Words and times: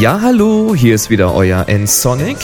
Ja, 0.00 0.20
hallo, 0.20 0.74
hier 0.74 0.94
ist 0.94 1.10
wieder 1.10 1.34
euer 1.34 1.68
N-Sonic. 1.68 2.36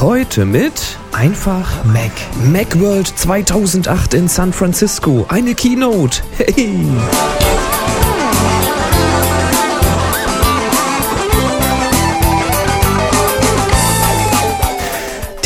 Heute 0.00 0.44
mit 0.44 0.98
einfach 1.12 1.84
Mac. 1.84 2.12
Macworld 2.52 3.06
2008 3.06 4.14
in 4.14 4.28
San 4.28 4.52
Francisco. 4.52 5.24
Eine 5.28 5.54
Keynote. 5.54 6.22
Hey! 6.36 6.84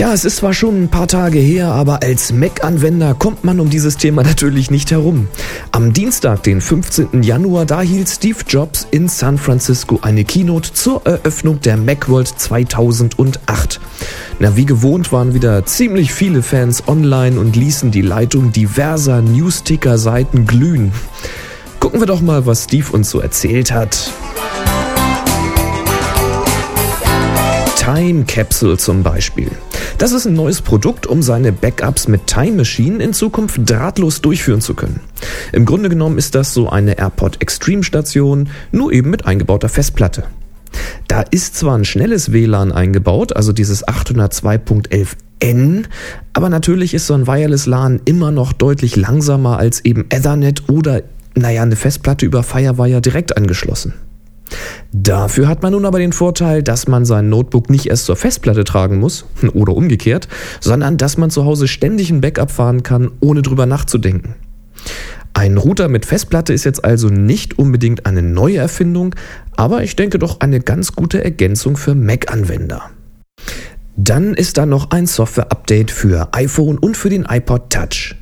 Ja, 0.00 0.14
es 0.14 0.24
ist 0.24 0.36
zwar 0.36 0.54
schon 0.54 0.84
ein 0.84 0.88
paar 0.88 1.08
Tage 1.08 1.38
her, 1.38 1.72
aber 1.72 2.02
als 2.02 2.32
Mac-Anwender 2.32 3.12
kommt 3.12 3.44
man 3.44 3.60
um 3.60 3.68
dieses 3.68 3.98
Thema 3.98 4.22
natürlich 4.22 4.70
nicht 4.70 4.90
herum. 4.90 5.28
Am 5.72 5.92
Dienstag, 5.92 6.42
den 6.42 6.62
15. 6.62 7.22
Januar, 7.22 7.66
da 7.66 7.82
hielt 7.82 8.08
Steve 8.08 8.38
Jobs 8.48 8.86
in 8.90 9.08
San 9.08 9.36
Francisco 9.36 9.98
eine 10.00 10.24
Keynote 10.24 10.72
zur 10.72 11.04
Eröffnung 11.04 11.60
der 11.60 11.76
Macworld 11.76 12.28
2008. 12.28 13.78
Na, 14.38 14.56
wie 14.56 14.64
gewohnt 14.64 15.12
waren 15.12 15.34
wieder 15.34 15.66
ziemlich 15.66 16.14
viele 16.14 16.42
Fans 16.42 16.88
online 16.88 17.38
und 17.38 17.54
ließen 17.54 17.90
die 17.90 18.00
Leitung 18.00 18.52
diverser 18.52 19.20
Newsticker-Seiten 19.20 20.46
glühen. 20.46 20.92
Gucken 21.78 22.00
wir 22.00 22.06
doch 22.06 22.22
mal, 22.22 22.46
was 22.46 22.64
Steve 22.64 22.86
uns 22.92 23.10
so 23.10 23.20
erzählt 23.20 23.70
hat. 23.70 24.10
Time 27.92 28.24
Capsule 28.24 28.78
zum 28.78 29.02
Beispiel. 29.02 29.50
Das 29.98 30.12
ist 30.12 30.24
ein 30.24 30.34
neues 30.34 30.62
Produkt, 30.62 31.08
um 31.08 31.22
seine 31.22 31.50
Backups 31.50 32.06
mit 32.06 32.28
Time 32.28 32.58
Machine 32.58 33.02
in 33.02 33.12
Zukunft 33.12 33.68
drahtlos 33.68 34.20
durchführen 34.20 34.60
zu 34.60 34.74
können. 34.74 35.00
Im 35.50 35.64
Grunde 35.64 35.88
genommen 35.88 36.16
ist 36.16 36.36
das 36.36 36.54
so 36.54 36.68
eine 36.68 36.98
AirPod 36.98 37.42
Extreme 37.42 37.82
Station, 37.82 38.48
nur 38.70 38.92
eben 38.92 39.10
mit 39.10 39.26
eingebauter 39.26 39.68
Festplatte. 39.68 40.22
Da 41.08 41.22
ist 41.22 41.56
zwar 41.56 41.76
ein 41.76 41.84
schnelles 41.84 42.30
WLAN 42.30 42.70
eingebaut, 42.70 43.34
also 43.34 43.52
dieses 43.52 43.84
802.11n, 43.84 45.86
aber 46.32 46.48
natürlich 46.48 46.94
ist 46.94 47.08
so 47.08 47.14
ein 47.14 47.26
Wireless 47.26 47.66
LAN 47.66 48.00
immer 48.04 48.30
noch 48.30 48.52
deutlich 48.52 48.94
langsamer 48.94 49.58
als 49.58 49.84
eben 49.84 50.04
Ethernet 50.10 50.68
oder, 50.68 51.02
naja, 51.34 51.62
eine 51.62 51.74
Festplatte 51.74 52.24
über 52.24 52.44
Firewire 52.44 53.00
direkt 53.00 53.36
angeschlossen. 53.36 53.94
Dafür 54.92 55.48
hat 55.48 55.62
man 55.62 55.72
nun 55.72 55.86
aber 55.86 55.98
den 55.98 56.12
Vorteil, 56.12 56.62
dass 56.62 56.88
man 56.88 57.04
sein 57.04 57.28
Notebook 57.28 57.70
nicht 57.70 57.86
erst 57.86 58.06
zur 58.06 58.16
Festplatte 58.16 58.64
tragen 58.64 58.98
muss 58.98 59.24
oder 59.54 59.74
umgekehrt, 59.74 60.28
sondern 60.60 60.96
dass 60.96 61.16
man 61.16 61.30
zu 61.30 61.44
Hause 61.44 61.68
ständig 61.68 62.10
ein 62.10 62.20
Backup 62.20 62.50
fahren 62.50 62.82
kann, 62.82 63.10
ohne 63.20 63.42
drüber 63.42 63.66
nachzudenken. 63.66 64.34
Ein 65.32 65.56
Router 65.56 65.88
mit 65.88 66.06
Festplatte 66.06 66.52
ist 66.52 66.64
jetzt 66.64 66.84
also 66.84 67.08
nicht 67.08 67.58
unbedingt 67.58 68.04
eine 68.04 68.22
neue 68.22 68.58
Erfindung, 68.58 69.14
aber 69.56 69.82
ich 69.84 69.94
denke 69.94 70.18
doch 70.18 70.40
eine 70.40 70.60
ganz 70.60 70.92
gute 70.92 71.22
Ergänzung 71.22 71.76
für 71.76 71.94
Mac-Anwender. 71.94 72.90
Dann 73.96 74.34
ist 74.34 74.58
da 74.58 74.66
noch 74.66 74.90
ein 74.90 75.06
Software-Update 75.06 75.90
für 75.90 76.28
iPhone 76.32 76.78
und 76.78 76.96
für 76.96 77.10
den 77.10 77.26
iPod 77.26 77.70
Touch. 77.70 78.16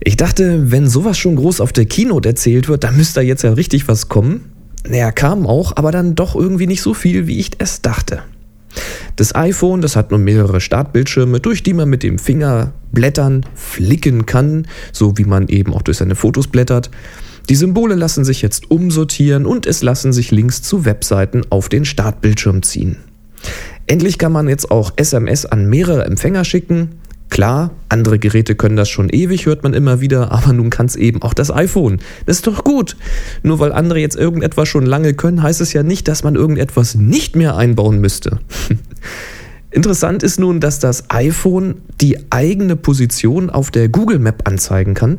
Ich 0.00 0.16
dachte, 0.16 0.70
wenn 0.70 0.88
sowas 0.88 1.18
schon 1.18 1.36
groß 1.36 1.60
auf 1.60 1.72
der 1.72 1.86
Keynote 1.86 2.28
erzählt 2.28 2.68
wird, 2.68 2.84
dann 2.84 2.96
müsste 2.96 3.20
da 3.20 3.22
jetzt 3.22 3.42
ja 3.42 3.52
richtig 3.54 3.88
was 3.88 4.08
kommen. 4.08 4.52
Naja, 4.86 5.12
kam 5.12 5.46
auch, 5.46 5.76
aber 5.76 5.92
dann 5.92 6.14
doch 6.14 6.34
irgendwie 6.34 6.66
nicht 6.66 6.82
so 6.82 6.94
viel, 6.94 7.26
wie 7.26 7.38
ich 7.38 7.52
es 7.58 7.80
dachte. 7.80 8.22
Das 9.16 9.34
iPhone, 9.34 9.80
das 9.80 9.96
hat 9.96 10.10
nun 10.10 10.24
mehrere 10.24 10.60
Startbildschirme, 10.60 11.40
durch 11.40 11.62
die 11.62 11.72
man 11.72 11.88
mit 11.88 12.02
dem 12.02 12.18
Finger 12.18 12.72
blättern, 12.92 13.46
flicken 13.54 14.26
kann, 14.26 14.66
so 14.92 15.16
wie 15.16 15.24
man 15.24 15.48
eben 15.48 15.72
auch 15.72 15.82
durch 15.82 15.98
seine 15.98 16.16
Fotos 16.16 16.48
blättert. 16.48 16.90
Die 17.48 17.54
Symbole 17.54 17.94
lassen 17.94 18.24
sich 18.24 18.42
jetzt 18.42 18.70
umsortieren 18.70 19.46
und 19.46 19.66
es 19.66 19.82
lassen 19.82 20.12
sich 20.12 20.30
Links 20.30 20.62
zu 20.62 20.84
Webseiten 20.84 21.42
auf 21.50 21.68
den 21.68 21.84
Startbildschirm 21.84 22.62
ziehen. 22.62 22.96
Endlich 23.86 24.18
kann 24.18 24.32
man 24.32 24.48
jetzt 24.48 24.70
auch 24.70 24.92
SMS 24.96 25.44
an 25.44 25.68
mehrere 25.68 26.06
Empfänger 26.06 26.44
schicken, 26.44 27.00
Klar, 27.34 27.72
andere 27.88 28.20
Geräte 28.20 28.54
können 28.54 28.76
das 28.76 28.88
schon 28.88 29.08
ewig, 29.08 29.46
hört 29.46 29.64
man 29.64 29.74
immer 29.74 30.00
wieder, 30.00 30.30
aber 30.30 30.52
nun 30.52 30.70
kann 30.70 30.86
es 30.86 30.94
eben 30.94 31.20
auch 31.20 31.34
das 31.34 31.50
iPhone. 31.50 31.98
Das 32.26 32.36
ist 32.36 32.46
doch 32.46 32.62
gut. 32.62 32.96
Nur 33.42 33.58
weil 33.58 33.72
andere 33.72 33.98
jetzt 33.98 34.14
irgendetwas 34.14 34.68
schon 34.68 34.86
lange 34.86 35.14
können, 35.14 35.42
heißt 35.42 35.60
es 35.60 35.72
ja 35.72 35.82
nicht, 35.82 36.06
dass 36.06 36.22
man 36.22 36.36
irgendetwas 36.36 36.94
nicht 36.94 37.34
mehr 37.34 37.56
einbauen 37.56 38.00
müsste. 38.00 38.38
Interessant 39.72 40.22
ist 40.22 40.38
nun, 40.38 40.60
dass 40.60 40.78
das 40.78 41.10
iPhone 41.10 41.82
die 42.00 42.18
eigene 42.30 42.76
Position 42.76 43.50
auf 43.50 43.72
der 43.72 43.88
Google 43.88 44.20
Map 44.20 44.46
anzeigen 44.46 44.94
kann. 44.94 45.18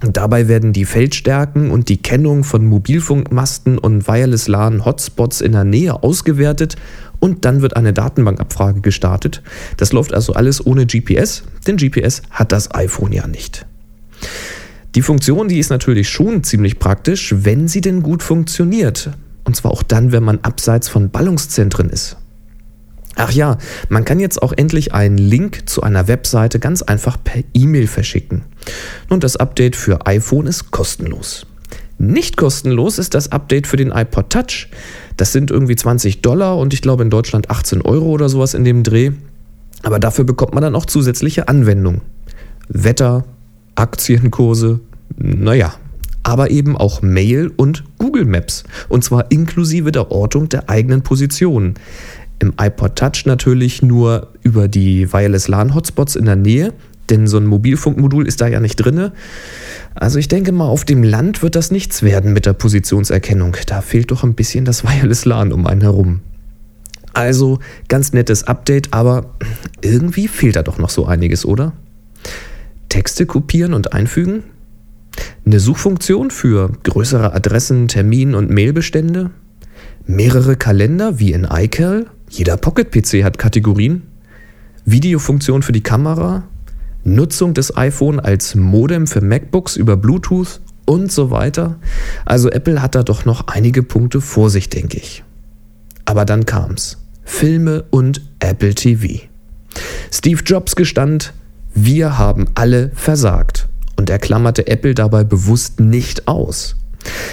Dabei 0.00 0.46
werden 0.46 0.72
die 0.72 0.84
Feldstärken 0.84 1.72
und 1.72 1.88
die 1.88 1.96
Kennung 1.96 2.44
von 2.44 2.64
Mobilfunkmasten 2.66 3.78
und 3.78 4.06
Wireless 4.06 4.46
LAN 4.46 4.84
Hotspots 4.84 5.40
in 5.40 5.50
der 5.50 5.64
Nähe 5.64 6.04
ausgewertet 6.04 6.76
und 7.20 7.44
dann 7.44 7.62
wird 7.62 7.76
eine 7.76 7.92
Datenbankabfrage 7.92 8.80
gestartet. 8.80 9.42
Das 9.76 9.92
läuft 9.92 10.14
also 10.14 10.32
alles 10.34 10.64
ohne 10.64 10.86
GPS, 10.86 11.42
denn 11.66 11.76
GPS 11.76 12.22
hat 12.30 12.52
das 12.52 12.74
iPhone 12.74 13.12
ja 13.12 13.26
nicht. 13.26 13.66
Die 14.94 15.02
Funktion, 15.02 15.48
die 15.48 15.58
ist 15.58 15.70
natürlich 15.70 16.08
schon 16.08 16.42
ziemlich 16.42 16.78
praktisch, 16.78 17.34
wenn 17.36 17.68
sie 17.68 17.80
denn 17.80 18.02
gut 18.02 18.22
funktioniert. 18.22 19.10
Und 19.44 19.54
zwar 19.54 19.70
auch 19.70 19.82
dann, 19.82 20.12
wenn 20.12 20.24
man 20.24 20.40
abseits 20.42 20.88
von 20.88 21.10
Ballungszentren 21.10 21.90
ist. 21.90 22.16
Ach 23.20 23.32
ja, 23.32 23.58
man 23.88 24.04
kann 24.04 24.20
jetzt 24.20 24.40
auch 24.40 24.52
endlich 24.56 24.94
einen 24.94 25.18
Link 25.18 25.68
zu 25.68 25.82
einer 25.82 26.06
Webseite 26.06 26.60
ganz 26.60 26.82
einfach 26.82 27.16
per 27.22 27.42
E-Mail 27.52 27.88
verschicken. 27.88 28.44
Und 29.08 29.24
das 29.24 29.36
Update 29.36 29.74
für 29.74 30.06
iPhone 30.06 30.46
ist 30.46 30.70
kostenlos. 30.70 31.44
Nicht 31.98 32.36
kostenlos 32.36 32.98
ist 32.98 33.14
das 33.14 33.32
Update 33.32 33.66
für 33.66 33.76
den 33.76 33.90
iPod 33.90 34.30
Touch. 34.30 34.68
Das 35.18 35.32
sind 35.32 35.50
irgendwie 35.50 35.76
20 35.76 36.22
Dollar 36.22 36.56
und 36.56 36.72
ich 36.72 36.80
glaube 36.80 37.02
in 37.02 37.10
Deutschland 37.10 37.50
18 37.50 37.82
Euro 37.82 38.06
oder 38.06 38.28
sowas 38.28 38.54
in 38.54 38.64
dem 38.64 38.84
Dreh. 38.84 39.10
Aber 39.82 39.98
dafür 39.98 40.24
bekommt 40.24 40.54
man 40.54 40.62
dann 40.62 40.76
auch 40.76 40.86
zusätzliche 40.86 41.48
Anwendungen. 41.48 42.02
Wetter, 42.68 43.24
Aktienkurse, 43.74 44.80
naja, 45.16 45.74
aber 46.22 46.50
eben 46.50 46.76
auch 46.76 47.02
Mail 47.02 47.50
und 47.56 47.84
Google 47.98 48.26
Maps. 48.26 48.62
Und 48.88 49.02
zwar 49.02 49.30
inklusive 49.30 49.90
der 49.90 50.12
Ortung 50.12 50.48
der 50.48 50.70
eigenen 50.70 51.02
Position. 51.02 51.74
Im 52.38 52.52
iPod 52.60 52.94
Touch 52.94 53.24
natürlich 53.26 53.82
nur 53.82 54.28
über 54.42 54.68
die 54.68 55.12
Wireless 55.12 55.48
LAN 55.48 55.74
Hotspots 55.74 56.14
in 56.14 56.26
der 56.26 56.36
Nähe, 56.36 56.72
denn 57.10 57.26
so 57.26 57.38
ein 57.38 57.46
Mobilfunkmodul 57.46 58.26
ist 58.26 58.40
da 58.40 58.46
ja 58.46 58.60
nicht 58.60 58.76
drinne. 58.76 59.12
Also 59.94 60.18
ich 60.18 60.28
denke 60.28 60.52
mal, 60.52 60.66
auf 60.66 60.84
dem 60.84 61.02
Land 61.02 61.42
wird 61.42 61.56
das 61.56 61.70
nichts 61.70 62.02
werden 62.02 62.32
mit 62.32 62.46
der 62.46 62.52
Positionserkennung. 62.52 63.56
Da 63.66 63.80
fehlt 63.80 64.10
doch 64.10 64.24
ein 64.24 64.34
bisschen 64.34 64.64
das 64.64 64.84
Wireless 64.84 65.24
LAN 65.24 65.52
um 65.52 65.66
einen 65.66 65.80
herum. 65.80 66.20
Also 67.14 67.58
ganz 67.88 68.12
nettes 68.12 68.44
Update, 68.44 68.92
aber 68.92 69.34
irgendwie 69.80 70.28
fehlt 70.28 70.56
da 70.56 70.62
doch 70.62 70.78
noch 70.78 70.90
so 70.90 71.06
einiges, 71.06 71.44
oder? 71.44 71.72
Texte 72.88 73.26
kopieren 73.26 73.74
und 73.74 73.92
einfügen? 73.92 74.44
Eine 75.44 75.60
Suchfunktion 75.60 76.30
für 76.30 76.70
größere 76.84 77.34
Adressen, 77.34 77.88
Termin- 77.88 78.34
und 78.34 78.50
Mailbestände? 78.50 79.30
Mehrere 80.06 80.56
Kalender 80.56 81.18
wie 81.18 81.32
in 81.32 81.46
iCal? 81.50 82.06
Jeder 82.30 82.56
Pocket-PC 82.56 83.24
hat 83.24 83.38
Kategorien? 83.38 84.02
Videofunktion 84.84 85.62
für 85.62 85.72
die 85.72 85.82
Kamera? 85.82 86.44
Nutzung 87.08 87.54
des 87.54 87.76
iPhone 87.76 88.20
als 88.20 88.54
Modem 88.54 89.06
für 89.06 89.20
MacBooks 89.20 89.76
über 89.76 89.96
Bluetooth 89.96 90.60
und 90.84 91.12
so 91.12 91.30
weiter. 91.30 91.78
Also 92.24 92.50
Apple 92.50 92.80
hat 92.80 92.94
da 92.94 93.02
doch 93.02 93.24
noch 93.24 93.48
einige 93.48 93.82
Punkte 93.82 94.20
vor 94.20 94.50
sich, 94.50 94.70
denke 94.70 94.98
ich. 94.98 95.24
Aber 96.04 96.24
dann 96.24 96.46
kam's. 96.46 96.98
Filme 97.24 97.84
und 97.90 98.22
Apple 98.40 98.74
TV. 98.74 99.26
Steve 100.10 100.42
Jobs 100.44 100.76
gestand, 100.76 101.34
wir 101.74 102.16
haben 102.18 102.46
alle 102.54 102.90
versagt. 102.94 103.68
Und 103.96 104.08
er 104.08 104.18
klammerte 104.18 104.66
Apple 104.66 104.94
dabei 104.94 105.24
bewusst 105.24 105.80
nicht 105.80 106.26
aus. 106.26 106.76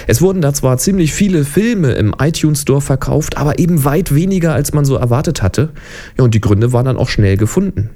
Es 0.06 0.20
wurden 0.20 0.42
da 0.42 0.52
zwar 0.52 0.78
ziemlich 0.78 1.12
viele 1.12 1.44
Filme 1.44 1.92
im 1.92 2.14
iTunes 2.18 2.62
Store 2.62 2.80
verkauft, 2.80 3.36
aber 3.36 3.58
eben 3.58 3.84
weit 3.84 4.14
weniger, 4.14 4.52
als 4.52 4.72
man 4.72 4.84
so 4.84 4.96
erwartet 4.96 5.42
hatte. 5.42 5.70
Ja, 6.18 6.24
und 6.24 6.34
die 6.34 6.40
Gründe 6.40 6.72
waren 6.72 6.86
dann 6.86 6.96
auch 6.96 7.08
schnell 7.08 7.36
gefunden. 7.36 7.90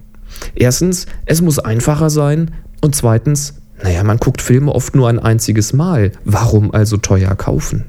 Erstens, 0.55 1.06
es 1.27 1.43
muss 1.43 1.59
einfacher 1.59 2.11
sein 2.11 2.53
und 2.81 2.94
zweitens, 2.94 3.55
naja, 3.82 4.05
man 4.05 4.19
guckt 4.19 4.43
Filme 4.43 4.73
oft 4.73 4.94
nur 4.94 5.09
ein 5.09 5.19
einziges 5.19 5.73
Mal. 5.73 6.12
Warum 6.25 6.73
also 6.73 6.97
teuer 6.97 7.35
kaufen? 7.35 7.87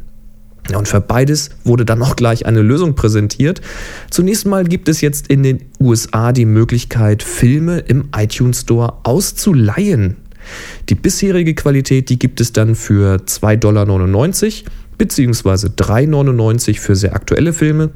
Und 0.75 0.87
für 0.87 1.01
beides 1.01 1.49
wurde 1.63 1.85
dann 1.85 2.01
auch 2.01 2.15
gleich 2.15 2.45
eine 2.45 2.61
Lösung 2.61 2.95
präsentiert. 2.95 3.61
Zunächst 4.09 4.45
mal 4.45 4.63
gibt 4.63 4.87
es 4.89 5.01
jetzt 5.01 5.27
in 5.27 5.43
den 5.43 5.63
USA 5.79 6.31
die 6.31 6.45
Möglichkeit, 6.45 7.23
Filme 7.23 7.79
im 7.79 8.09
iTunes 8.15 8.61
Store 8.61 8.99
auszuleihen. 9.03 10.17
Die 10.89 10.95
bisherige 10.95 11.55
Qualität, 11.55 12.09
die 12.09 12.19
gibt 12.19 12.41
es 12.41 12.53
dann 12.53 12.75
für 12.75 13.17
2,99 13.17 13.57
Dollar 13.59 13.85
bzw. 14.97 15.67
3,99 15.67 16.79
für 16.79 16.95
sehr 16.95 17.15
aktuelle 17.15 17.53
Filme 17.53 17.89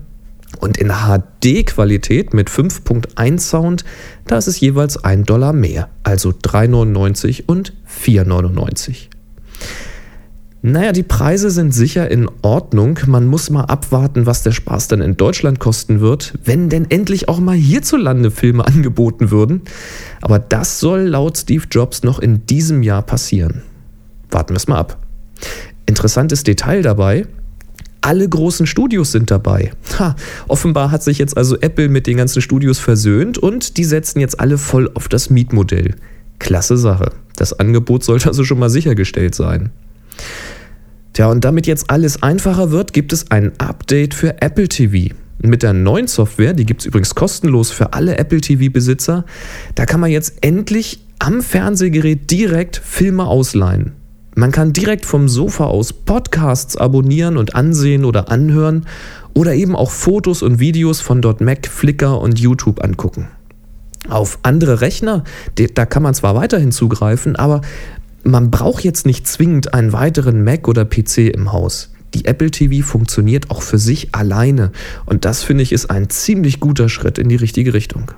und 0.60 0.78
in 0.78 0.90
HD-Qualität 0.90 2.34
mit 2.34 2.50
5.1 2.50 3.40
Sound, 3.40 3.86
da 4.28 4.38
ist 4.38 4.48
es 4.48 4.60
jeweils 4.60 5.04
1 5.04 5.26
Dollar 5.26 5.54
mehr, 5.54 5.90
also 6.04 6.30
3,99 6.30 7.44
und 7.48 7.74
4,99. 7.88 9.10
Naja, 10.68 10.94
die 10.94 11.04
Preise 11.04 11.52
sind 11.52 11.76
sicher 11.76 12.10
in 12.10 12.28
Ordnung. 12.42 12.98
Man 13.06 13.28
muss 13.28 13.52
mal 13.52 13.66
abwarten, 13.66 14.26
was 14.26 14.42
der 14.42 14.52
Spaß 14.52 14.88
dann 14.88 15.00
in 15.00 15.16
Deutschland 15.16 15.60
kosten 15.60 16.00
wird, 16.00 16.34
wenn 16.44 16.70
denn 16.70 16.90
endlich 16.90 17.30
auch 17.30 17.40
mal 17.40 17.56
hierzulande 17.56 18.32
Filme 18.32 18.66
angeboten 18.68 19.30
würden. 19.30 19.62
Aber 20.24 20.40
das 20.40 20.80
soll 20.80 21.02
laut 21.02 21.38
Steve 21.38 21.66
Jobs 21.70 22.02
noch 22.02 22.18
in 22.18 22.48
diesem 22.48 22.82
Jahr 22.82 23.04
passieren. 23.04 23.62
Warten 24.32 24.56
wir 24.56 24.58
es 24.58 24.68
mal 24.68 24.80
ab. 24.80 24.98
Interessantes 25.86 26.42
Detail 26.42 26.82
dabei. 26.82 27.28
Alle 28.06 28.30
großen 28.30 28.68
Studios 28.68 29.12
sind 29.12 29.32
dabei. 29.32 29.72
Ha, 29.98 30.16
offenbar 30.48 30.92
hat 30.92 31.02
sich 31.02 31.18
jetzt 31.18 31.36
also 31.36 31.60
Apple 31.60 31.90
mit 31.90 32.06
den 32.06 32.18
ganzen 32.18 32.40
Studios 32.40 32.78
versöhnt 32.78 33.40
und 33.40 33.78
die 33.78 33.84
setzen 33.84 34.20
jetzt 34.20 34.40
alle 34.40 34.60
voll 34.60 34.92
auf 34.94 35.08
das 35.08 35.32
Mietmodell. 35.32 35.96
Klasse 36.38 36.78
Sache. 36.78 37.14
Das 37.36 37.60
Angebot 37.60 38.04
sollte 38.04 38.28
also 38.28 38.44
schon 38.44 38.60
mal 38.60 38.70
sichergestellt 38.70 39.34
sein. 39.34 39.72
Tja, 41.14 41.32
und 41.32 41.44
damit 41.44 41.66
jetzt 41.66 41.90
alles 41.90 42.22
einfacher 42.22 42.70
wird, 42.70 42.94
gibt 42.94 43.12
es 43.12 43.32
ein 43.32 43.54
Update 43.58 44.14
für 44.14 44.40
Apple 44.40 44.68
TV. 44.68 45.16
Mit 45.40 45.64
der 45.64 45.74
neuen 45.74 46.06
Software, 46.06 46.54
die 46.54 46.68
gibt 46.68 46.82
es 46.82 46.86
übrigens 46.86 47.16
kostenlos 47.16 47.72
für 47.72 47.94
alle 47.94 48.20
Apple 48.20 48.40
TV-Besitzer, 48.40 49.26
da 49.74 49.86
kann 49.88 50.00
man 50.00 50.12
jetzt 50.12 50.36
endlich 50.42 51.00
am 51.18 51.42
Fernsehgerät 51.42 52.30
direkt 52.30 52.78
Filme 52.78 53.26
ausleihen. 53.26 53.94
Man 54.38 54.52
kann 54.52 54.74
direkt 54.74 55.06
vom 55.06 55.30
Sofa 55.30 55.64
aus 55.64 55.94
Podcasts 55.94 56.76
abonnieren 56.76 57.38
und 57.38 57.56
ansehen 57.56 58.04
oder 58.04 58.30
anhören 58.30 58.86
oder 59.34 59.54
eben 59.56 59.78
auch 59.78 59.92
Fotos 59.92 60.42
und 60.44 60.60
Videos 60.60 61.00
von 61.00 61.22
Mac, 61.40 61.68
Flickr 61.68 62.20
und 62.20 62.38
YouTube 62.38 62.84
angucken. 62.84 63.30
Auf 64.10 64.40
andere 64.44 64.82
Rechner, 64.82 65.24
da 65.74 65.86
kann 65.86 66.04
man 66.04 66.14
zwar 66.14 66.36
weiterhin 66.36 66.74
zugreifen, 66.74 67.38
aber 67.38 67.62
man 68.26 68.52
braucht 68.52 68.84
jetzt 68.84 69.06
nicht 69.06 69.26
zwingend 69.26 69.74
einen 69.74 69.94
weiteren 69.94 70.44
Mac 70.44 70.68
oder 70.68 70.84
PC 70.84 71.34
im 71.34 71.54
Haus. 71.54 71.94
Die 72.14 72.26
Apple 72.26 72.52
TV 72.52 72.86
funktioniert 72.86 73.50
auch 73.52 73.62
für 73.62 73.80
sich 73.80 74.14
alleine 74.14 74.74
und 75.06 75.24
das 75.24 75.44
finde 75.44 75.64
ich 75.64 75.72
ist 75.72 75.90
ein 75.90 76.10
ziemlich 76.10 76.60
guter 76.60 76.90
Schritt 76.90 77.18
in 77.20 77.30
die 77.30 77.36
richtige 77.38 77.74
Richtung. 77.74 78.12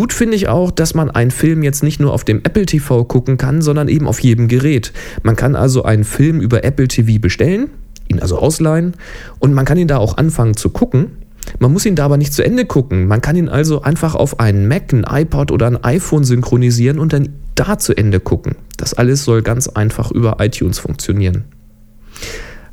Gut 0.00 0.14
finde 0.14 0.34
ich 0.34 0.48
auch, 0.48 0.70
dass 0.70 0.94
man 0.94 1.10
einen 1.10 1.30
Film 1.30 1.62
jetzt 1.62 1.82
nicht 1.82 2.00
nur 2.00 2.14
auf 2.14 2.24
dem 2.24 2.38
Apple 2.38 2.64
TV 2.64 3.04
gucken 3.04 3.36
kann, 3.36 3.60
sondern 3.60 3.86
eben 3.88 4.08
auf 4.08 4.18
jedem 4.20 4.48
Gerät. 4.48 4.94
Man 5.22 5.36
kann 5.36 5.54
also 5.54 5.82
einen 5.82 6.04
Film 6.04 6.40
über 6.40 6.64
Apple 6.64 6.88
TV 6.88 7.20
bestellen, 7.20 7.68
ihn 8.08 8.18
also 8.18 8.38
ausleihen 8.38 8.94
und 9.40 9.52
man 9.52 9.66
kann 9.66 9.76
ihn 9.76 9.88
da 9.88 9.98
auch 9.98 10.16
anfangen 10.16 10.56
zu 10.56 10.70
gucken 10.70 11.18
man 11.58 11.70
muss 11.70 11.84
ihn 11.84 11.96
da 11.96 12.06
aber 12.06 12.16
nicht 12.16 12.32
zu 12.32 12.42
Ende 12.42 12.64
gucken. 12.64 13.08
Man 13.08 13.20
kann 13.20 13.36
ihn 13.36 13.50
also 13.50 13.82
einfach 13.82 14.14
auf 14.14 14.40
einen 14.40 14.68
Mac, 14.68 14.90
ein 14.94 15.04
iPod 15.06 15.50
oder 15.50 15.66
ein 15.66 15.84
iPhone 15.84 16.24
synchronisieren 16.24 16.98
und 16.98 17.12
dann 17.12 17.28
da 17.54 17.78
zu 17.78 17.94
Ende 17.94 18.20
gucken. 18.20 18.56
Das 18.78 18.94
alles 18.94 19.24
soll 19.24 19.42
ganz 19.42 19.68
einfach 19.68 20.10
über 20.10 20.36
iTunes 20.40 20.78
funktionieren. 20.78 21.44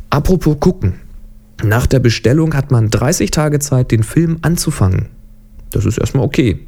Apropos 0.10 0.56
gucken. 0.62 0.94
Nach 1.62 1.88
der 1.88 2.00
Bestellung 2.00 2.54
hat 2.54 2.72
man 2.72 2.90
30 2.90 3.32
Tage 3.32 3.60
Zeit, 3.60 3.92
den 3.92 4.04
Film 4.04 4.38
anzufangen. 4.44 5.10
Das 5.72 5.86
ist 5.86 5.98
erstmal 5.98 6.26
okay. 6.26 6.60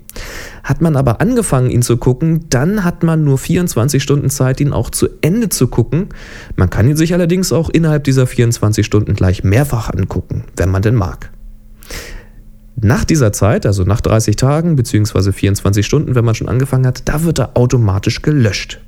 Hat 0.63 0.81
man 0.81 0.95
aber 0.95 1.21
angefangen, 1.21 1.69
ihn 1.69 1.81
zu 1.81 1.97
gucken, 1.97 2.45
dann 2.49 2.83
hat 2.83 3.03
man 3.03 3.23
nur 3.23 3.37
24 3.37 4.01
Stunden 4.03 4.29
Zeit, 4.29 4.59
ihn 4.59 4.73
auch 4.73 4.89
zu 4.89 5.07
Ende 5.21 5.49
zu 5.49 5.67
gucken. 5.67 6.09
Man 6.55 6.69
kann 6.69 6.87
ihn 6.87 6.97
sich 6.97 7.13
allerdings 7.13 7.53
auch 7.53 7.69
innerhalb 7.69 8.03
dieser 8.03 8.27
24 8.27 8.85
Stunden 8.85 9.13
gleich 9.13 9.43
mehrfach 9.43 9.89
angucken, 9.89 10.43
wenn 10.57 10.69
man 10.69 10.81
denn 10.81 10.95
mag. 10.95 11.31
Nach 12.81 13.03
dieser 13.03 13.33
Zeit, 13.33 13.65
also 13.65 13.83
nach 13.83 14.01
30 14.01 14.35
Tagen 14.35 14.75
bzw. 14.75 15.31
24 15.31 15.85
Stunden, 15.85 16.15
wenn 16.15 16.25
man 16.25 16.35
schon 16.35 16.49
angefangen 16.49 16.87
hat, 16.87 17.03
da 17.05 17.23
wird 17.23 17.39
er 17.39 17.57
automatisch 17.57 18.21
gelöscht. 18.21 18.79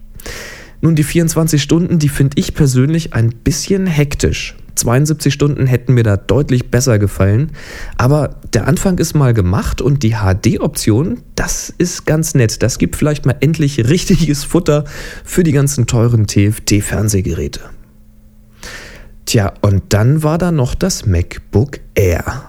Nun, 0.81 0.95
die 0.95 1.03
24 1.03 1.61
Stunden, 1.61 1.99
die 1.99 2.09
finde 2.09 2.37
ich 2.39 2.53
persönlich 2.53 3.13
ein 3.13 3.29
bisschen 3.29 3.85
hektisch. 3.85 4.55
72 4.81 5.33
Stunden 5.33 5.67
hätten 5.67 5.93
mir 5.93 6.03
da 6.03 6.17
deutlich 6.17 6.69
besser 6.69 6.99
gefallen. 6.99 7.51
Aber 7.97 8.35
der 8.53 8.67
Anfang 8.67 8.97
ist 8.97 9.13
mal 9.13 9.33
gemacht 9.33 9.81
und 9.81 10.03
die 10.03 10.15
HD-Option, 10.15 11.19
das 11.35 11.73
ist 11.77 12.05
ganz 12.05 12.33
nett. 12.33 12.61
Das 12.61 12.77
gibt 12.77 12.95
vielleicht 12.95 13.25
mal 13.25 13.35
endlich 13.39 13.87
richtiges 13.89 14.43
Futter 14.43 14.85
für 15.23 15.43
die 15.43 15.51
ganzen 15.51 15.87
teuren 15.87 16.27
TFT-Fernsehgeräte. 16.27 17.61
Tja, 19.25 19.53
und 19.61 19.83
dann 19.89 20.23
war 20.23 20.37
da 20.37 20.51
noch 20.51 20.75
das 20.75 21.05
MacBook 21.05 21.79
Air. 21.95 22.43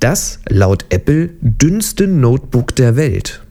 Das 0.00 0.40
laut 0.48 0.84
Apple 0.90 1.30
dünnste 1.40 2.06
Notebook 2.06 2.74
der 2.76 2.96
Welt. 2.96 3.45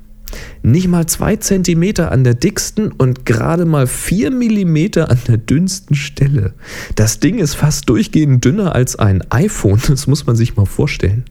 Nicht 0.64 0.88
mal 0.88 1.06
zwei 1.06 1.36
Zentimeter 1.36 2.12
an 2.12 2.24
der 2.24 2.34
dicksten 2.34 2.92
und 2.92 3.26
gerade 3.26 3.66
mal 3.66 3.88
vier 3.88 4.32
Millimeter 4.32 5.10
an 5.10 5.20
der 5.28 5.38
dünnsten 5.38 5.96
Stelle. 5.96 6.54
Das 6.96 7.20
Ding 7.20 7.40
ist 7.40 7.56
fast 7.56 7.90
durchgehend 7.90 8.44
dünner 8.44 8.76
als 8.76 8.96
ein 8.98 9.24
iPhone, 9.32 9.82
das 9.88 10.08
muss 10.08 10.26
man 10.26 10.36
sich 10.36 10.56
mal 10.56 10.66
vorstellen. 10.66 11.26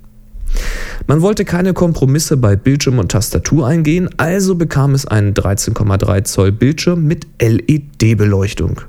Man 1.06 1.20
wollte 1.20 1.44
keine 1.44 1.72
Kompromisse 1.72 2.36
bei 2.36 2.56
Bildschirm 2.56 2.98
und 2.98 3.10
Tastatur 3.10 3.66
eingehen, 3.66 4.08
also 4.16 4.54
bekam 4.54 4.94
es 4.94 5.06
einen 5.06 5.34
13,3 5.34 6.24
Zoll 6.24 6.52
Bildschirm 6.52 7.04
mit 7.04 7.26
LED-Beleuchtung 7.40 8.80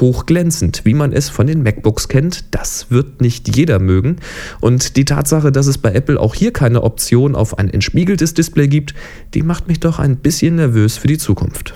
hochglänzend, 0.00 0.84
wie 0.84 0.94
man 0.94 1.12
es 1.12 1.28
von 1.28 1.46
den 1.46 1.62
MacBooks 1.62 2.08
kennt. 2.08 2.54
Das 2.54 2.90
wird 2.90 3.20
nicht 3.20 3.56
jeder 3.56 3.78
mögen. 3.78 4.16
Und 4.60 4.96
die 4.96 5.04
Tatsache, 5.04 5.52
dass 5.52 5.66
es 5.66 5.78
bei 5.78 5.92
Apple 5.92 6.20
auch 6.20 6.34
hier 6.34 6.52
keine 6.52 6.82
Option 6.82 7.34
auf 7.34 7.58
ein 7.58 7.70
entspiegeltes 7.70 8.34
Display 8.34 8.68
gibt, 8.68 8.94
die 9.34 9.42
macht 9.42 9.68
mich 9.68 9.80
doch 9.80 9.98
ein 9.98 10.16
bisschen 10.16 10.56
nervös 10.56 10.96
für 10.96 11.08
die 11.08 11.18
Zukunft. 11.18 11.74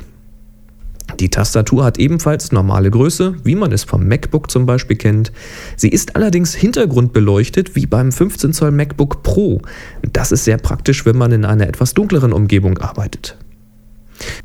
Die 1.21 1.31
Tastatur 1.31 1.85
hat 1.85 1.99
ebenfalls 1.99 2.53
normale 2.53 2.91
Größe, 2.91 3.37
wie 3.43 3.57
man 3.57 3.73
es 3.73 3.83
vom 3.83 4.07
MacBook 4.07 4.51
zum 4.51 4.67
Beispiel 4.67 4.97
kennt. 4.97 5.33
Sie 5.75 5.89
ist 5.89 6.15
allerdings 6.15 6.55
hintergrundbeleuchtet 6.55 7.75
wie 7.75 7.87
beim 7.87 8.13
15 8.13 8.53
Zoll 8.53 8.71
MacBook 8.71 9.23
Pro. 9.23 9.61
Das 10.13 10.31
ist 10.31 10.45
sehr 10.45 10.59
praktisch, 10.59 11.07
wenn 11.07 11.17
man 11.17 11.33
in 11.33 11.45
einer 11.45 11.67
etwas 11.67 11.95
dunkleren 11.95 12.33
Umgebung 12.33 12.79
arbeitet. 12.79 13.37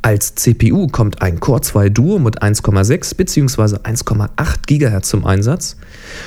Als 0.01 0.35
CPU 0.35 0.87
kommt 0.87 1.21
ein 1.21 1.39
Core 1.39 1.61
2 1.61 1.89
Duo 1.89 2.19
mit 2.19 2.41
1,6 2.41 3.15
bzw. 3.15 3.77
1,8 3.77 4.29
GHz 4.67 5.09
zum 5.09 5.25
Einsatz. 5.25 5.77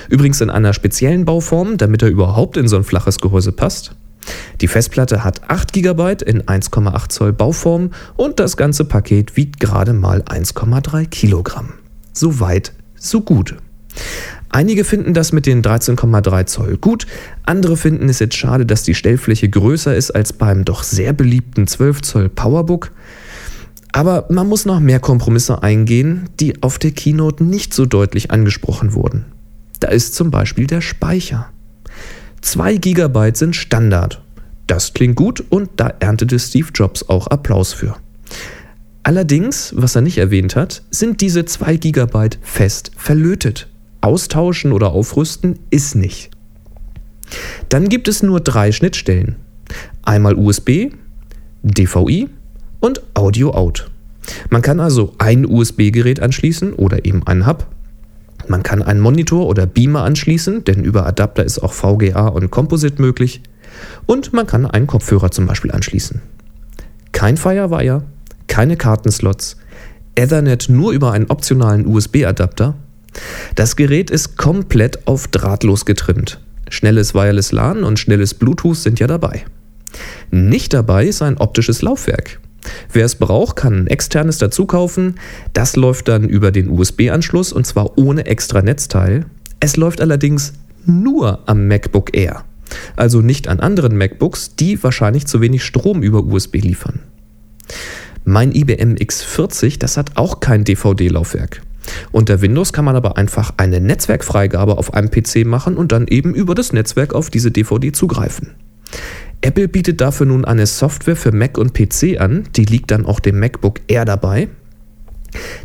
Übrigens 0.08 0.40
in 0.40 0.50
einer 0.50 0.72
speziellen 0.72 1.24
Bauform, 1.24 1.76
damit 1.76 2.02
er 2.02 2.08
überhaupt 2.08 2.56
in 2.56 2.68
so 2.68 2.76
ein 2.76 2.84
flaches 2.84 3.18
Gehäuse 3.18 3.52
passt. 3.52 3.94
Die 4.60 4.68
Festplatte 4.68 5.22
hat 5.22 5.48
8 5.48 5.72
GB 5.72 6.16
in 6.24 6.42
1,8 6.42 7.08
Zoll 7.08 7.32
Bauform 7.32 7.90
und 8.16 8.40
das 8.40 8.56
ganze 8.56 8.84
Paket 8.84 9.36
wiegt 9.36 9.60
gerade 9.60 9.92
mal 9.92 10.22
1,3 10.22 11.06
Kilogramm. 11.06 11.74
So 12.12 12.40
weit, 12.40 12.72
so 12.96 13.20
gut. 13.20 13.56
Einige 14.48 14.84
finden 14.84 15.12
das 15.12 15.32
mit 15.32 15.46
den 15.46 15.62
13,3 15.62 16.46
Zoll 16.46 16.76
gut, 16.78 17.06
andere 17.44 17.76
finden 17.76 18.08
es 18.08 18.20
jetzt 18.20 18.36
schade, 18.36 18.64
dass 18.64 18.82
die 18.82 18.94
Stellfläche 18.94 19.48
größer 19.48 19.94
ist 19.94 20.12
als 20.12 20.32
beim 20.32 20.64
doch 20.64 20.82
sehr 20.82 21.12
beliebten 21.12 21.66
12 21.66 22.02
Zoll 22.02 22.28
Powerbook. 22.28 22.90
Aber 23.96 24.26
man 24.28 24.46
muss 24.46 24.66
noch 24.66 24.78
mehr 24.78 25.00
Kompromisse 25.00 25.62
eingehen, 25.62 26.28
die 26.38 26.62
auf 26.62 26.78
der 26.78 26.90
Keynote 26.90 27.42
nicht 27.42 27.72
so 27.72 27.86
deutlich 27.86 28.30
angesprochen 28.30 28.92
wurden. 28.92 29.24
Da 29.80 29.88
ist 29.88 30.14
zum 30.14 30.30
Beispiel 30.30 30.66
der 30.66 30.82
Speicher. 30.82 31.48
2 32.42 32.76
GB 32.76 33.30
sind 33.32 33.56
Standard. 33.56 34.22
Das 34.66 34.92
klingt 34.92 35.16
gut 35.16 35.42
und 35.48 35.70
da 35.76 35.94
erntete 35.98 36.38
Steve 36.38 36.68
Jobs 36.74 37.08
auch 37.08 37.28
Applaus 37.28 37.72
für. 37.72 37.96
Allerdings, 39.02 39.72
was 39.74 39.96
er 39.96 40.02
nicht 40.02 40.18
erwähnt 40.18 40.56
hat, 40.56 40.82
sind 40.90 41.22
diese 41.22 41.46
2 41.46 41.78
GB 41.78 42.36
fest 42.42 42.90
verlötet. 42.98 43.66
Austauschen 44.02 44.72
oder 44.72 44.92
aufrüsten 44.92 45.58
ist 45.70 45.94
nicht. 45.94 46.30
Dann 47.70 47.88
gibt 47.88 48.08
es 48.08 48.22
nur 48.22 48.40
drei 48.40 48.72
Schnittstellen. 48.72 49.36
Einmal 50.02 50.34
USB, 50.34 50.90
DVI 51.62 52.28
und 52.80 53.02
Audio 53.14 53.52
Out. 53.52 53.90
Man 54.50 54.62
kann 54.62 54.80
also 54.80 55.14
ein 55.18 55.46
USB-Gerät 55.46 56.20
anschließen 56.20 56.72
oder 56.72 57.04
eben 57.04 57.26
einen 57.26 57.46
Hub. 57.46 57.66
Man 58.48 58.62
kann 58.62 58.82
einen 58.82 59.00
Monitor 59.00 59.46
oder 59.46 59.66
Beamer 59.66 60.02
anschließen, 60.02 60.64
denn 60.64 60.84
über 60.84 61.06
Adapter 61.06 61.44
ist 61.44 61.58
auch 61.58 61.72
VGA 61.72 62.28
und 62.28 62.50
Composite 62.50 63.00
möglich. 63.00 63.42
Und 64.06 64.32
man 64.32 64.46
kann 64.46 64.66
einen 64.66 64.86
Kopfhörer 64.86 65.30
zum 65.30 65.46
Beispiel 65.46 65.72
anschließen. 65.72 66.22
Kein 67.12 67.36
Firewire, 67.36 68.02
keine 68.46 68.76
Kartenslots, 68.76 69.56
Ethernet 70.14 70.68
nur 70.68 70.92
über 70.92 71.12
einen 71.12 71.26
optionalen 71.26 71.86
USB-Adapter. 71.86 72.74
Das 73.54 73.76
Gerät 73.76 74.10
ist 74.10 74.36
komplett 74.36 75.06
auf 75.06 75.28
drahtlos 75.28 75.84
getrimmt. 75.84 76.40
Schnelles 76.68 77.14
Wireless 77.14 77.52
LAN 77.52 77.84
und 77.84 77.98
schnelles 77.98 78.34
Bluetooth 78.34 78.76
sind 78.76 78.98
ja 78.98 79.06
dabei. 79.06 79.44
Nicht 80.30 80.72
dabei 80.72 81.06
ist 81.06 81.22
ein 81.22 81.38
optisches 81.38 81.82
Laufwerk. 81.82 82.40
Wer 82.92 83.04
es 83.04 83.16
braucht, 83.16 83.56
kann 83.56 83.80
ein 83.80 83.86
externes 83.86 84.38
dazu 84.38 84.66
kaufen. 84.66 85.16
Das 85.52 85.76
läuft 85.76 86.08
dann 86.08 86.28
über 86.28 86.50
den 86.50 86.70
USB-Anschluss 86.70 87.52
und 87.52 87.66
zwar 87.66 87.98
ohne 87.98 88.26
extra 88.26 88.62
Netzteil. 88.62 89.26
Es 89.60 89.76
läuft 89.76 90.00
allerdings 90.00 90.52
nur 90.84 91.40
am 91.46 91.66
MacBook 91.68 92.16
Air. 92.16 92.44
Also 92.96 93.20
nicht 93.20 93.48
an 93.48 93.60
anderen 93.60 93.96
MacBooks, 93.96 94.56
die 94.56 94.82
wahrscheinlich 94.82 95.26
zu 95.26 95.40
wenig 95.40 95.64
Strom 95.64 96.02
über 96.02 96.24
USB 96.24 96.56
liefern. 96.56 97.00
Mein 98.24 98.52
IBM 98.52 98.94
X40, 98.94 99.78
das 99.78 99.96
hat 99.96 100.16
auch 100.16 100.40
kein 100.40 100.64
DVD-Laufwerk. 100.64 101.62
Unter 102.10 102.40
Windows 102.40 102.72
kann 102.72 102.84
man 102.84 102.96
aber 102.96 103.16
einfach 103.16 103.54
eine 103.56 103.80
Netzwerkfreigabe 103.80 104.76
auf 104.78 104.94
einem 104.94 105.10
PC 105.10 105.46
machen 105.46 105.76
und 105.76 105.92
dann 105.92 106.08
eben 106.08 106.34
über 106.34 106.54
das 106.56 106.72
Netzwerk 106.72 107.14
auf 107.14 107.30
diese 107.30 107.52
DVD 107.52 107.92
zugreifen. 107.92 108.54
Apple 109.40 109.68
bietet 109.68 110.00
dafür 110.00 110.26
nun 110.26 110.44
eine 110.44 110.66
Software 110.66 111.16
für 111.16 111.32
Mac 111.32 111.58
und 111.58 111.74
PC 111.74 112.20
an, 112.20 112.44
die 112.56 112.64
liegt 112.64 112.90
dann 112.90 113.06
auch 113.06 113.20
dem 113.20 113.38
MacBook 113.38 113.80
Air 113.86 114.04
dabei. 114.04 114.48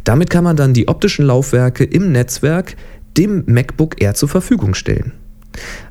Damit 0.04 0.30
kann 0.30 0.44
man 0.44 0.56
dann 0.56 0.74
die 0.74 0.88
optischen 0.88 1.25
Laufwerke 1.25 1.84
im 1.84 2.12
Netzwerk 2.12 2.75
dem 3.18 3.44
MacBook 3.48 4.01
Air 4.01 4.13
zur 4.13 4.30
Verfügung 4.30 4.74
stellen. 4.74 5.13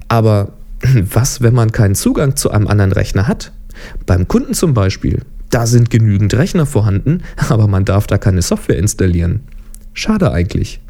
Aber 0.09 0.53
was, 0.83 1.41
wenn 1.43 1.55
man 1.55 1.73
keinen 1.73 1.95
Zugang 1.95 2.37
zu 2.37 2.51
einem 2.51 2.67
anderen 2.67 2.93
Rechner 2.93 3.29
hat? 3.29 3.53
Beim 4.07 4.29
Kunden 4.29 4.55
zum 4.55 4.75
Beispiel. 4.75 5.23
Da 5.51 5.67
sind 5.67 5.91
genügend 5.91 6.35
Rechner 6.35 6.67
vorhanden, 6.67 7.23
aber 7.49 7.67
man 7.67 7.85
darf 7.85 8.07
da 8.07 8.19
keine 8.19 8.43
Software 8.43 8.79
installieren. 8.79 9.41
Schade 9.93 10.31
eigentlich. 10.31 10.81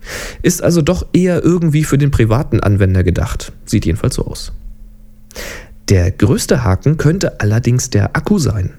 Ist 0.43 0.63
also 0.63 0.83
doch 0.83 1.07
eher 1.13 1.43
irgendwie 1.43 1.85
für 1.85 1.99
den 1.99 2.11
privaten 2.11 2.61
Anwender 2.61 3.03
gedacht. 3.03 3.53
Sieht 3.65 3.87
jedenfalls 3.87 4.17
so 4.17 4.27
aus. 4.27 4.53
Der 5.91 6.13
größte 6.13 6.63
Haken 6.63 6.99
könnte 6.99 7.41
allerdings 7.41 7.91
der 7.91 8.17
Akku 8.17 8.39
sein. 8.39 8.75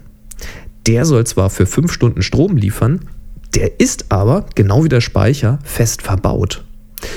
Der 0.86 1.04
soll 1.04 1.26
zwar 1.26 1.50
für 1.50 1.66
5 1.66 1.92
Stunden 1.92 2.22
Strom 2.22 2.56
liefern, 2.56 3.00
der 3.54 3.80
ist 3.80 4.06
aber, 4.08 4.46
genau 4.54 4.82
wie 4.82 4.88
der 4.88 5.02
Speicher, 5.02 5.58
fest 5.62 6.00
verbaut. 6.00 6.64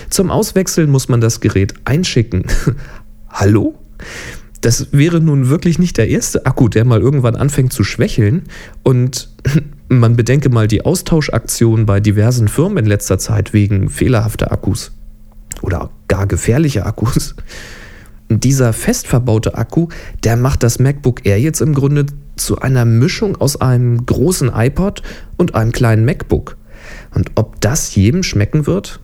Zum 0.09 0.31
Auswechseln 0.31 0.91
muss 0.91 1.07
man 1.07 1.21
das 1.21 1.39
Gerät 1.39 1.75
einschicken. 1.85 2.43
Hallo? 3.29 3.75
Das 4.59 4.87
wäre 4.91 5.21
nun 5.21 5.47
wirklich 5.47 5.79
nicht 5.79 5.97
der 5.97 6.09
erste 6.09 6.45
Akku, 6.45 6.67
der 6.67 6.83
mal 6.83 6.99
irgendwann 6.99 7.37
anfängt 7.37 7.71
zu 7.71 7.85
schwächeln. 7.85 8.43
Und 8.83 9.29
man 9.87 10.17
bedenke 10.17 10.49
mal 10.49 10.67
die 10.67 10.83
Austauschaktionen 10.83 11.85
bei 11.85 12.01
diversen 12.01 12.49
Firmen 12.49 12.79
in 12.79 12.85
letzter 12.85 13.17
Zeit 13.17 13.53
wegen 13.53 13.89
fehlerhafter 13.89 14.51
Akkus 14.51 14.91
oder 15.61 15.89
gar 16.09 16.27
gefährlicher 16.27 16.85
Akkus. 16.85 17.35
Dieser 18.29 18.73
fest 18.73 19.07
verbaute 19.07 19.55
Akku, 19.55 19.87
der 20.23 20.35
macht 20.35 20.63
das 20.63 20.79
MacBook 20.79 21.25
Air 21.25 21.39
jetzt 21.39 21.61
im 21.61 21.73
Grunde 21.73 22.07
zu 22.35 22.59
einer 22.59 22.85
Mischung 22.85 23.35
aus 23.35 23.61
einem 23.61 24.05
großen 24.05 24.51
iPod 24.53 25.03
und 25.37 25.55
einem 25.55 25.71
kleinen 25.71 26.05
MacBook. 26.05 26.57
Und 27.13 27.31
ob 27.35 27.61
das 27.61 27.95
jedem 27.95 28.23
schmecken 28.23 28.65
wird? 28.65 28.99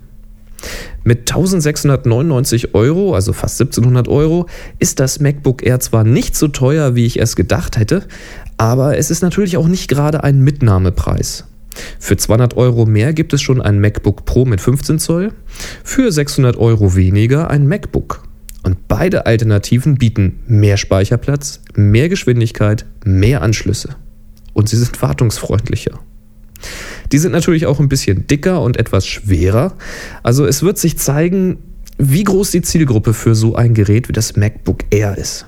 Mit 1.03 1.21
1699 1.21 2.75
Euro, 2.75 3.15
also 3.15 3.33
fast 3.33 3.59
1700 3.61 4.07
Euro, 4.07 4.47
ist 4.79 4.99
das 4.99 5.19
MacBook 5.19 5.65
Air 5.65 5.79
zwar 5.79 6.03
nicht 6.03 6.35
so 6.35 6.47
teuer, 6.47 6.95
wie 6.95 7.05
ich 7.05 7.19
es 7.19 7.35
gedacht 7.35 7.77
hätte, 7.77 8.03
aber 8.57 8.97
es 8.97 9.09
ist 9.09 9.23
natürlich 9.23 9.57
auch 9.57 9.67
nicht 9.67 9.87
gerade 9.87 10.23
ein 10.23 10.41
Mitnahmepreis. 10.41 11.45
Für 11.99 12.17
200 12.17 12.57
Euro 12.57 12.85
mehr 12.85 13.13
gibt 13.13 13.33
es 13.33 13.41
schon 13.41 13.61
ein 13.61 13.79
MacBook 13.79 14.25
Pro 14.25 14.45
mit 14.45 14.61
15 14.61 14.99
Zoll, 14.99 15.33
für 15.83 16.11
600 16.11 16.57
Euro 16.57 16.95
weniger 16.95 17.49
ein 17.49 17.67
MacBook. 17.67 18.23
Und 18.63 18.87
beide 18.87 19.25
Alternativen 19.25 19.95
bieten 19.95 20.39
mehr 20.47 20.77
Speicherplatz, 20.77 21.61
mehr 21.75 22.09
Geschwindigkeit, 22.09 22.85
mehr 23.03 23.41
Anschlüsse. 23.41 23.95
Und 24.53 24.69
sie 24.69 24.77
sind 24.77 25.01
wartungsfreundlicher. 25.01 25.99
Die 27.11 27.17
sind 27.17 27.31
natürlich 27.31 27.65
auch 27.65 27.79
ein 27.79 27.89
bisschen 27.89 28.27
dicker 28.27 28.61
und 28.61 28.77
etwas 28.77 29.07
schwerer. 29.07 29.73
Also 30.23 30.45
es 30.45 30.61
wird 30.63 30.77
sich 30.77 30.97
zeigen, 30.97 31.57
wie 31.97 32.23
groß 32.23 32.51
die 32.51 32.61
Zielgruppe 32.61 33.13
für 33.13 33.35
so 33.35 33.55
ein 33.55 33.73
Gerät 33.73 34.09
wie 34.09 34.13
das 34.13 34.35
MacBook 34.35 34.85
Air 34.91 35.17
ist. 35.17 35.45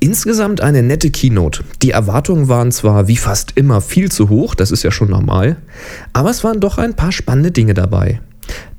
Insgesamt 0.00 0.60
eine 0.60 0.82
nette 0.82 1.10
Keynote. 1.10 1.62
Die 1.80 1.92
Erwartungen 1.92 2.48
waren 2.48 2.72
zwar 2.72 3.08
wie 3.08 3.16
fast 3.16 3.52
immer 3.54 3.80
viel 3.80 4.10
zu 4.10 4.28
hoch, 4.28 4.54
das 4.54 4.72
ist 4.72 4.82
ja 4.82 4.90
schon 4.90 5.10
normal, 5.10 5.58
aber 6.12 6.30
es 6.30 6.42
waren 6.42 6.58
doch 6.58 6.78
ein 6.78 6.94
paar 6.94 7.12
spannende 7.12 7.52
Dinge 7.52 7.74
dabei. 7.74 8.20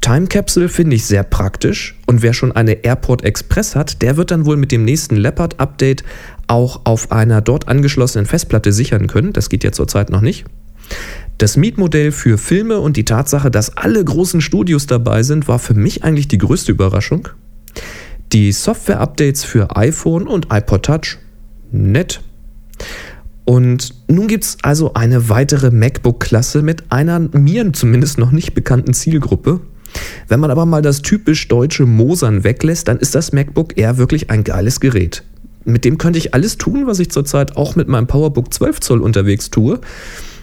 Time 0.03 0.27
Capsule 0.27 0.67
finde 0.67 0.97
ich 0.97 1.05
sehr 1.05 1.23
praktisch 1.23 1.95
und 2.07 2.21
wer 2.21 2.33
schon 2.33 2.51
eine 2.51 2.83
Airport 2.83 3.23
Express 3.23 3.73
hat, 3.73 4.01
der 4.01 4.17
wird 4.17 4.31
dann 4.31 4.45
wohl 4.45 4.57
mit 4.57 4.73
dem 4.73 4.83
nächsten 4.83 5.15
Leopard 5.15 5.61
Update 5.61 6.03
auch 6.47 6.81
auf 6.83 7.13
einer 7.13 7.39
dort 7.39 7.69
angeschlossenen 7.69 8.25
Festplatte 8.25 8.73
sichern 8.73 9.07
können. 9.07 9.31
Das 9.31 9.47
geht 9.47 9.63
ja 9.63 9.71
zurzeit 9.71 10.09
noch 10.09 10.19
nicht. 10.19 10.43
Das 11.37 11.55
Mietmodell 11.55 12.11
für 12.11 12.37
Filme 12.37 12.81
und 12.81 12.97
die 12.97 13.05
Tatsache, 13.05 13.49
dass 13.49 13.77
alle 13.77 14.03
großen 14.03 14.41
Studios 14.41 14.87
dabei 14.87 15.23
sind, 15.23 15.47
war 15.47 15.57
für 15.57 15.73
mich 15.73 16.03
eigentlich 16.03 16.27
die 16.27 16.37
größte 16.37 16.73
Überraschung. 16.73 17.29
Die 18.33 18.51
Software-Updates 18.51 19.45
für 19.45 19.73
iPhone 19.77 20.27
und 20.27 20.47
iPod 20.51 20.83
Touch, 20.83 21.17
nett. 21.71 22.19
Und 23.45 23.95
nun 24.09 24.27
gibt 24.27 24.43
es 24.43 24.57
also 24.63 24.95
eine 24.95 25.29
weitere 25.29 25.71
MacBook-Klasse 25.71 26.61
mit 26.61 26.91
einer 26.91 27.19
mir 27.19 27.71
zumindest 27.71 28.17
noch 28.17 28.31
nicht 28.31 28.53
bekannten 28.53 28.93
Zielgruppe. 28.93 29.61
Wenn 30.27 30.39
man 30.39 30.51
aber 30.51 30.65
mal 30.65 30.81
das 30.81 31.01
typisch 31.01 31.47
deutsche 31.47 31.85
Mosern 31.85 32.43
weglässt, 32.43 32.87
dann 32.87 32.99
ist 32.99 33.15
das 33.15 33.33
MacBook 33.33 33.77
Air 33.77 33.97
wirklich 33.97 34.29
ein 34.29 34.43
geiles 34.43 34.79
Gerät. 34.79 35.23
Mit 35.65 35.85
dem 35.85 35.97
könnte 35.97 36.19
ich 36.19 36.33
alles 36.33 36.57
tun, 36.57 36.87
was 36.87 36.99
ich 36.99 37.09
zurzeit 37.09 37.55
auch 37.55 37.75
mit 37.75 37.87
meinem 37.87 38.07
PowerBook 38.07 38.53
12 38.53 38.79
Zoll 38.81 39.01
unterwegs 39.01 39.49
tue. 39.49 39.79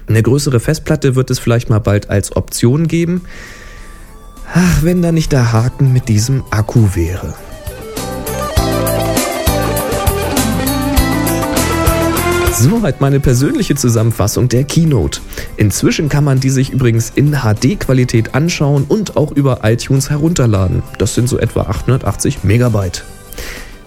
Eine 0.06 0.22
größere 0.22 0.60
Festplatte 0.60 1.14
wird 1.14 1.30
es 1.30 1.38
vielleicht 1.38 1.70
mal 1.70 1.78
bald 1.78 2.08
als 2.10 2.34
Option 2.34 2.88
geben. 2.88 3.22
Ach, 4.52 4.82
wenn 4.82 5.02
da 5.02 5.12
nicht 5.12 5.32
der 5.32 5.52
Haken 5.52 5.92
mit 5.92 6.08
diesem 6.08 6.42
Akku 6.50 6.94
wäre. 6.94 7.34
Soweit 12.60 13.00
meine 13.00 13.20
persönliche 13.20 13.74
Zusammenfassung 13.74 14.50
der 14.50 14.64
Keynote. 14.64 15.22
Inzwischen 15.56 16.10
kann 16.10 16.24
man 16.24 16.40
die 16.40 16.50
sich 16.50 16.68
übrigens 16.68 17.10
in 17.14 17.32
HD-Qualität 17.32 18.34
anschauen 18.34 18.84
und 18.86 19.16
auch 19.16 19.32
über 19.32 19.60
iTunes 19.62 20.10
herunterladen. 20.10 20.82
Das 20.98 21.14
sind 21.14 21.26
so 21.26 21.38
etwa 21.38 21.62
880 21.62 22.44
Megabyte. 22.44 23.02